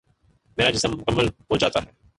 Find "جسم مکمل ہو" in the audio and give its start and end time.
0.69-1.57